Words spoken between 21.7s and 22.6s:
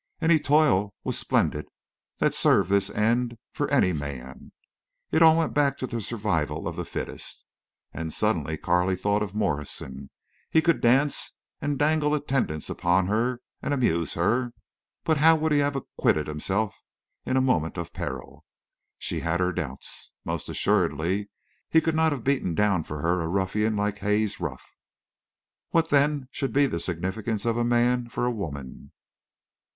could not have beaten